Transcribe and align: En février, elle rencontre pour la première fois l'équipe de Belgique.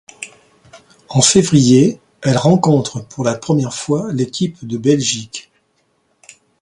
En 1.09 1.21
février, 1.21 1.99
elle 2.23 2.37
rencontre 2.37 3.05
pour 3.07 3.23
la 3.23 3.35
première 3.35 3.75
fois 3.75 4.11
l'équipe 4.11 4.65
de 4.65 4.79
Belgique. 4.79 5.51